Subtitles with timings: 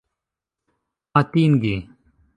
[1.19, 1.75] atingi